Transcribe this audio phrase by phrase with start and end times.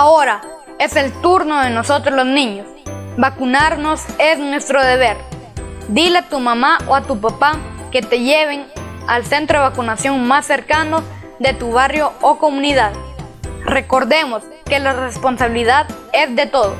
[0.00, 0.42] Ahora
[0.78, 2.68] es el turno de nosotros los niños.
[3.16, 5.16] Vacunarnos es nuestro deber.
[5.88, 7.56] Dile a tu mamá o a tu papá
[7.90, 8.64] que te lleven
[9.08, 11.02] al centro de vacunación más cercano
[11.40, 12.92] de tu barrio o comunidad.
[13.64, 16.76] Recordemos que la responsabilidad es de todos.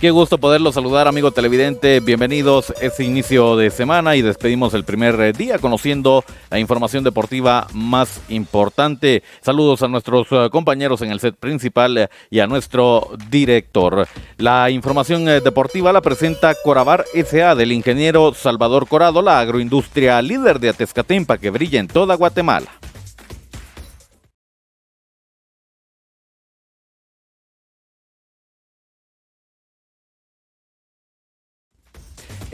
[0.00, 2.00] Qué gusto poderlo saludar, amigo televidente.
[2.00, 7.66] Bienvenidos este inicio de semana y despedimos el primer eh, día conociendo la información deportiva
[7.72, 9.22] más importante.
[9.40, 14.06] Saludos a nuestros eh, compañeros en el set principal eh, y a nuestro director.
[14.36, 20.68] La información deportiva la presenta Corabar SA del ingeniero Salvador Corado, la agroindustria líder de
[20.68, 22.68] Atezcatempa que brilla en toda Guatemala.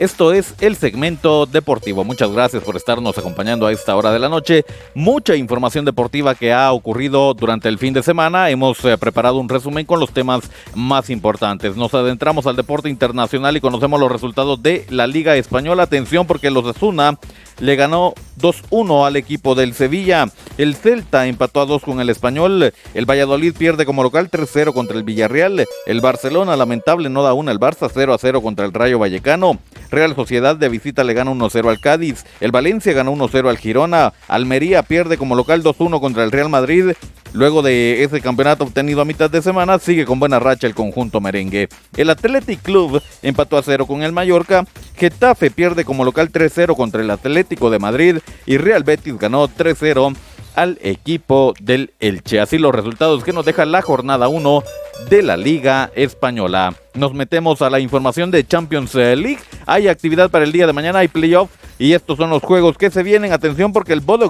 [0.03, 2.03] Esto es el segmento deportivo.
[2.03, 4.65] Muchas gracias por estarnos acompañando a esta hora de la noche.
[4.93, 8.49] Mucha información deportiva que ha ocurrido durante el fin de semana.
[8.49, 11.77] Hemos eh, preparado un resumen con los temas más importantes.
[11.77, 15.83] Nos adentramos al deporte internacional y conocemos los resultados de la Liga Española.
[15.83, 17.17] Atención porque los Asuna
[17.63, 20.27] le ganó 2-1 al equipo del Sevilla.
[20.57, 22.73] El Celta empató a 2 con el Español.
[22.93, 25.65] El Valladolid pierde como local 3-0 contra el Villarreal.
[25.85, 27.53] El Barcelona, lamentable, no da una.
[27.53, 29.59] El Barça 0-0 contra el Rayo Vallecano.
[29.91, 32.25] Real Sociedad de visita le gana 1-0 al Cádiz.
[32.41, 34.11] El Valencia ganó 1-0 al Girona.
[34.27, 36.91] Almería pierde como local 2-1 contra el Real Madrid.
[37.33, 41.19] Luego de ese campeonato obtenido a mitad de semana, sigue con buena racha el conjunto
[41.19, 41.67] merengue.
[41.97, 44.65] El Athletic Club empató a 0 con el Mallorca.
[44.95, 48.17] Getafe pierde como local 3-0 contra el Atlético de Madrid.
[48.45, 50.15] Y Real Betis ganó 3-0
[50.55, 52.39] al equipo del Elche.
[52.39, 54.63] Así los resultados que nos deja la jornada 1
[55.09, 56.75] de la Liga Española.
[56.93, 59.39] Nos metemos a la información de Champions League.
[59.65, 62.91] Hay actividad para el día de mañana, hay playoff y estos son los juegos que
[62.91, 63.33] se vienen.
[63.33, 64.29] Atención porque el Bodo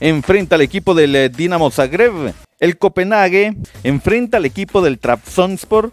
[0.00, 2.34] enfrenta al equipo del eh, Dinamo Zagreb.
[2.58, 5.92] El Copenhague enfrenta al equipo del Trabzonspor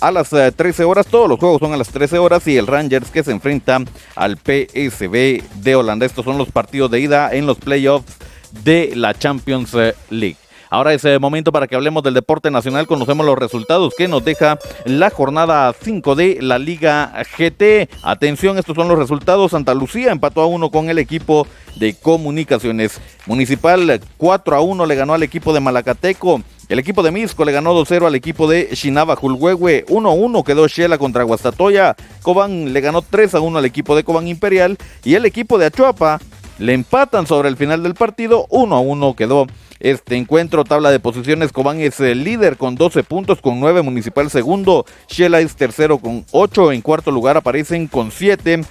[0.00, 1.06] a las 13 eh, horas.
[1.06, 3.80] Todos los juegos son a las 13 horas y el Rangers que se enfrenta
[4.14, 6.06] al PSV de Holanda.
[6.06, 8.16] Estos son los partidos de ida en los playoffs
[8.64, 9.72] de la Champions
[10.10, 10.36] League.
[10.70, 12.86] Ahora es el momento para que hablemos del deporte nacional.
[12.86, 17.88] Conocemos los resultados que nos deja la jornada 5 de la Liga GT.
[18.02, 19.52] Atención, estos son los resultados.
[19.52, 21.46] Santa Lucía empató a 1 con el equipo
[21.76, 23.00] de comunicaciones.
[23.26, 26.42] Municipal 4 a 1 le ganó al equipo de Malacateco.
[26.68, 29.86] El equipo de Misco le ganó 2-0 al equipo de Shinaba Julhuehue.
[29.86, 31.96] 1-1 quedó Shela contra Guastatoya.
[32.20, 34.76] Cobán le ganó 3-1 al equipo de Cobán Imperial.
[35.02, 36.20] Y el equipo de Achuapa
[36.58, 38.46] le empatan sobre el final del partido.
[38.48, 39.46] 1-1 quedó
[39.80, 40.64] este encuentro.
[40.64, 45.40] Tabla de posiciones, Cobán es el líder con 12 puntos, con 9 Municipal segundo, Shela
[45.40, 48.62] es tercero con 8, en cuarto lugar aparecen con 7.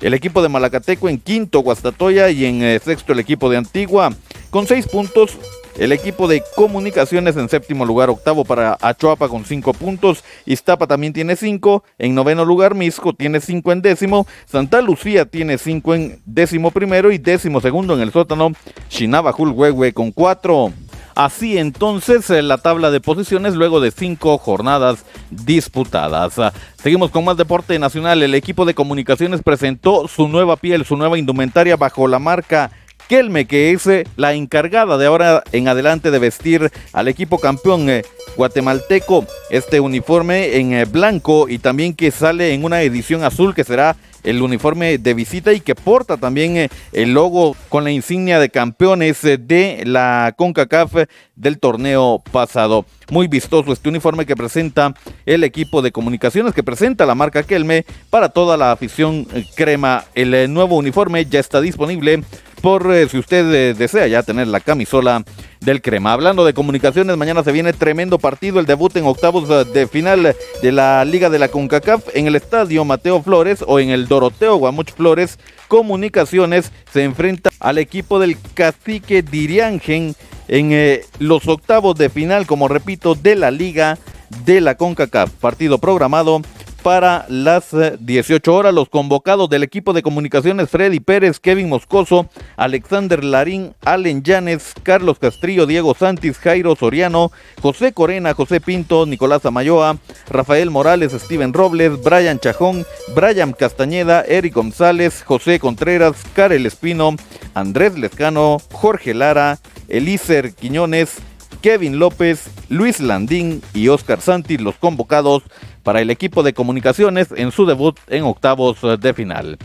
[0.00, 4.12] El equipo de Malacateco en quinto, Guastatoya y en eh, sexto el equipo de Antigua
[4.50, 5.36] con 6 puntos.
[5.78, 10.24] El equipo de comunicaciones en séptimo lugar, octavo para Achuapa con cinco puntos.
[10.44, 11.84] Iztapa también tiene cinco.
[11.98, 14.26] En noveno lugar, Misco tiene cinco en décimo.
[14.44, 18.50] Santa Lucía tiene cinco en décimo primero y décimo segundo en el sótano.
[18.90, 20.72] Shinabajul Huehue con cuatro.
[21.14, 26.34] Así entonces eh, la tabla de posiciones luego de cinco jornadas disputadas.
[26.82, 28.20] Seguimos con más deporte nacional.
[28.24, 32.72] El equipo de comunicaciones presentó su nueva piel, su nueva indumentaria bajo la marca
[33.08, 37.88] Kelme, que es eh, la encargada de ahora en adelante de vestir al equipo campeón
[37.88, 38.02] eh,
[38.36, 43.64] guatemalteco este uniforme en eh, blanco y también que sale en una edición azul que
[43.64, 48.50] será el uniforme de visita y que porta también el logo con la insignia de
[48.50, 52.84] campeones de la CONCACAF del torneo pasado.
[53.10, 54.92] Muy vistoso este uniforme que presenta
[55.24, 60.04] el equipo de comunicaciones, que presenta la marca Kelme para toda la afición crema.
[60.14, 62.22] El nuevo uniforme ya está disponible
[62.60, 65.24] por eh, si usted eh, desea ya tener la camisola
[65.60, 66.12] del crema.
[66.12, 70.36] Hablando de comunicaciones, mañana se viene tremendo partido, el debut en octavos eh, de final
[70.62, 74.56] de la Liga de la CONCACAF en el estadio Mateo Flores o en el Doroteo
[74.56, 75.38] Guamuch Flores.
[75.68, 80.14] Comunicaciones se enfrenta al equipo del Cacique Diriangen
[80.48, 83.98] en los octavos de final, como repito, de la Liga
[84.44, 85.30] de la CONCACAF.
[85.32, 86.40] Partido programado
[86.82, 88.74] para las 18 horas.
[88.74, 95.18] Los convocados del equipo de comunicaciones Freddy Pérez, Kevin Moscoso, Alexander Larín, Allen Llanes, Carlos
[95.18, 97.30] Castrillo, Diego Santis, Jairo Soriano,
[97.60, 99.98] José Corena, José Pinto, Nicolás Amayoa,
[100.28, 102.84] Rafael Morales, Steven Robles, Brian Chajón,
[103.14, 107.16] Brian Castañeda, Eric González, José Contreras, Karel Espino,
[107.54, 109.58] Andrés Lescano, Jorge Lara,
[109.88, 111.16] Elícer Quiñones,
[111.60, 115.42] Kevin López, Luis Landín y Oscar Santi, los convocados
[115.88, 119.56] para el equipo de comunicaciones en su debut en octavos de final.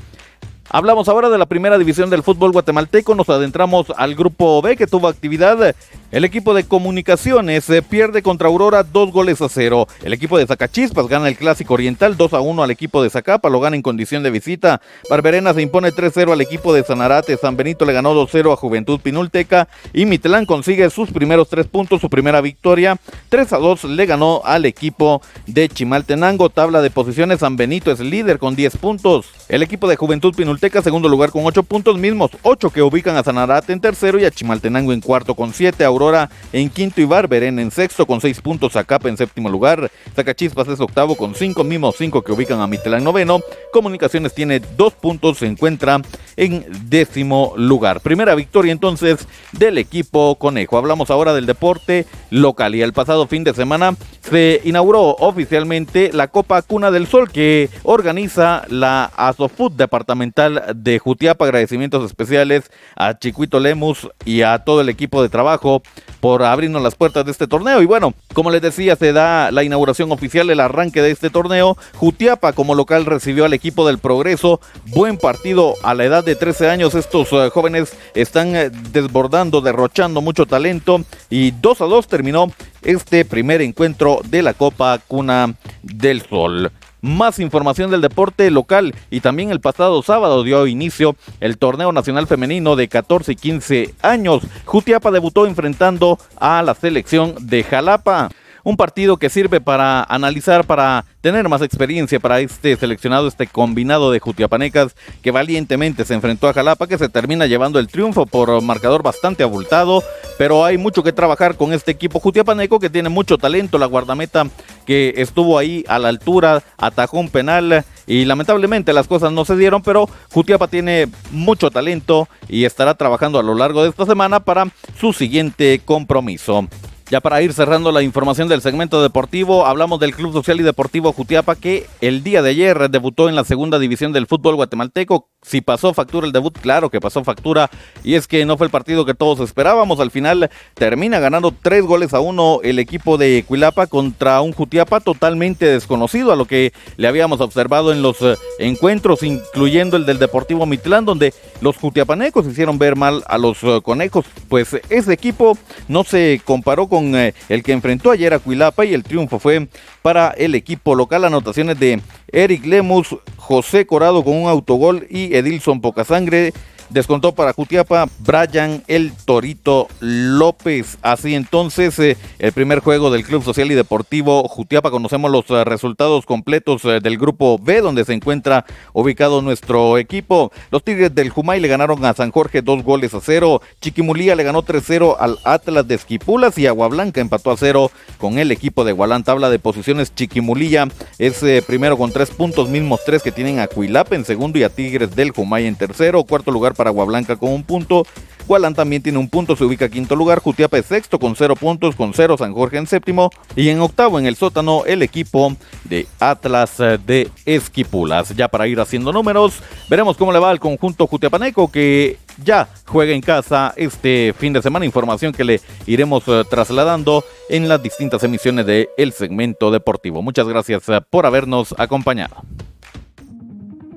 [0.69, 4.87] Hablamos ahora de la primera división del fútbol guatemalteco, nos adentramos al grupo B que
[4.87, 5.75] tuvo actividad
[6.13, 9.87] el equipo de comunicaciones eh, pierde contra Aurora dos goles a cero.
[10.03, 13.49] El equipo de Zacachispas gana el clásico oriental 2 a 1 al equipo de Zacapa,
[13.49, 14.79] lo gana en condición de visita.
[15.09, 17.35] Barberena se impone 3-0 al equipo de Sanarate.
[17.35, 19.67] San Benito le ganó 2-0 a Juventud Pinulteca.
[19.91, 22.95] Y Mitlán consigue sus primeros tres puntos, su primera victoria.
[23.29, 26.49] 3 a 2 le ganó al equipo de Chimaltenango.
[26.49, 29.25] Tabla de posiciones, San Benito es líder con 10 puntos.
[29.49, 33.23] El equipo de Juventud Pinulteca, segundo lugar con 8 puntos mismos, 8 que ubican a
[33.23, 35.83] Sanarate en tercero y a Chimaltenango en cuarto con 7.
[35.83, 36.02] Aurora
[36.51, 40.79] en quinto y Barberen en sexto con seis puntos, Zacapa en séptimo lugar, Zacachispas es
[40.79, 43.39] octavo con cinco, mismos cinco que ubican a Mitlán noveno,
[43.71, 46.01] Comunicaciones tiene dos puntos, se encuentra
[46.35, 48.01] en décimo lugar.
[48.01, 50.77] Primera victoria entonces del equipo Conejo.
[50.77, 56.27] Hablamos ahora del deporte local y el pasado fin de semana se inauguró oficialmente la
[56.27, 61.45] Copa Cuna del Sol que organiza la Asofut departamental de Jutiapa.
[61.45, 65.81] Agradecimientos especiales a Chiquito Lemus y a todo el equipo de trabajo
[66.19, 67.81] por abrirnos las puertas de este torneo.
[67.81, 71.77] Y bueno, como les decía, se da la inauguración oficial, el arranque de este torneo.
[71.95, 74.61] Jutiapa como local recibió al equipo del Progreso.
[74.87, 76.95] Buen partido a la edad de 13 años.
[76.95, 81.03] Estos eh, jóvenes están eh, desbordando, derrochando mucho talento.
[81.29, 82.51] Y 2 a 2 terminó
[82.83, 86.71] este primer encuentro de la Copa Cuna del Sol.
[87.03, 92.27] Más información del deporte local y también el pasado sábado dio inicio el torneo nacional
[92.27, 94.43] femenino de 14 y 15 años.
[94.63, 98.29] Jutiapa debutó enfrentando a la selección de Jalapa
[98.63, 104.11] un partido que sirve para analizar, para tener más experiencia para este seleccionado, este combinado
[104.11, 108.61] de Jutiapanecas que valientemente se enfrentó a Jalapa, que se termina llevando el triunfo por
[108.61, 110.03] marcador bastante abultado,
[110.37, 114.47] pero hay mucho que trabajar con este equipo Jutiapaneco que tiene mucho talento, la guardameta
[114.85, 119.55] que estuvo ahí a la altura, atajó un penal y lamentablemente las cosas no se
[119.55, 124.41] dieron, pero Jutiapa tiene mucho talento y estará trabajando a lo largo de esta semana
[124.41, 124.67] para
[124.99, 126.67] su siguiente compromiso.
[127.09, 131.11] Ya para ir cerrando la información del segmento deportivo, hablamos del Club Social y Deportivo
[131.11, 135.29] Jutiapa que el día de ayer debutó en la segunda división del fútbol guatemalteco.
[135.41, 137.69] Si pasó factura el debut, claro que pasó factura.
[138.03, 139.99] Y es que no fue el partido que todos esperábamos.
[139.99, 145.01] Al final termina ganando tres goles a uno el equipo de Cuilapa contra un Jutiapa
[145.01, 150.19] totalmente desconocido a lo que le habíamos observado en los eh, encuentros, incluyendo el del
[150.19, 154.25] Deportivo Mitlán, donde los jutiapanecos hicieron ver mal a los eh, conejos.
[154.47, 155.57] Pues ese equipo
[155.89, 159.67] no se comparó con eh, el que enfrentó ayer a Cuilapa y el triunfo fue
[160.01, 161.25] para el equipo local.
[161.25, 162.01] Anotaciones de
[162.31, 166.53] Eric Lemus, José Corado con un autogol y Edilson Pocasangre
[166.93, 170.99] Descontó para Jutiapa Brian El Torito López.
[171.01, 174.91] Así entonces, eh, el primer juego del Club Social y Deportivo Jutiapa.
[174.91, 180.51] Conocemos los eh, resultados completos eh, del grupo B, donde se encuentra ubicado nuestro equipo.
[180.69, 183.63] Los Tigres del Jumay le ganaron a San Jorge dos goles a cero.
[183.81, 187.89] Chiquimulía le ganó 3-0 al Atlas de Esquipulas y Agua Blanca empató a cero
[188.19, 189.23] con el equipo de Gualán.
[189.23, 194.15] Tabla de posiciones Chiquimulía es primero con tres puntos, mismos tres que tienen a Cuilapa
[194.15, 196.23] en segundo y a Tigres del Jumay en tercero.
[196.23, 198.05] Cuarto lugar para Agua Blanca con un punto.
[198.45, 200.39] Gualán también tiene un punto, se ubica quinto lugar.
[200.39, 203.29] Jutiapa es sexto con cero puntos, con cero San Jorge en séptimo.
[203.55, 205.55] Y en octavo en el sótano el equipo
[205.85, 208.35] de Atlas de Esquipulas.
[208.35, 213.13] Ya para ir haciendo números, veremos cómo le va al conjunto Jutiapaneco que ya juega
[213.13, 214.85] en casa este fin de semana.
[214.85, 220.21] Información que le iremos eh, trasladando en las distintas emisiones del el segmento deportivo.
[220.21, 222.43] Muchas gracias eh, por habernos acompañado.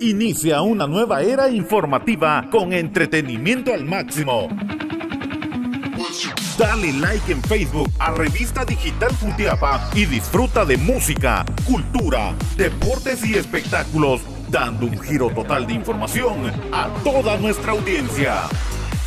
[0.01, 4.49] Inicia una nueva era informativa con entretenimiento al máximo.
[6.59, 13.35] Dale like en Facebook a Revista Digital Futiapa y disfruta de música, cultura, deportes y
[13.35, 18.43] espectáculos, dando un giro total de información a toda nuestra audiencia.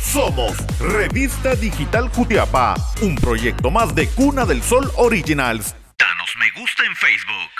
[0.00, 5.74] Somos Revista Digital Jutiapa, un proyecto más de Cuna del Sol Originals.
[5.98, 7.59] Danos me gusta en Facebook.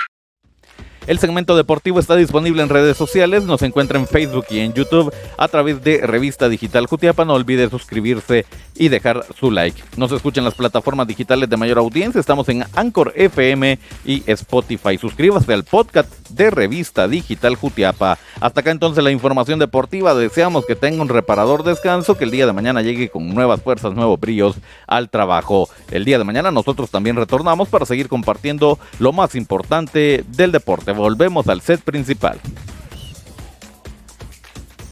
[1.10, 5.12] El segmento deportivo está disponible en redes sociales, nos encuentra en Facebook y en YouTube
[5.36, 7.24] a través de Revista Digital Jutiapa.
[7.24, 9.82] No olvide suscribirse y dejar su like.
[9.96, 12.20] Nos escuchan las plataformas digitales de mayor audiencia.
[12.20, 14.98] Estamos en Anchor FM y Spotify.
[14.98, 18.16] Suscríbase al podcast de Revista Digital Jutiapa.
[18.40, 20.14] Hasta acá entonces la información deportiva.
[20.14, 23.94] Deseamos que tenga un reparador descanso, que el día de mañana llegue con nuevas fuerzas,
[23.94, 24.56] nuevos brillos
[24.86, 25.68] al trabajo.
[25.90, 30.92] El día de mañana nosotros también retornamos para seguir compartiendo lo más importante del deporte.
[30.92, 32.40] Volvemos al set principal.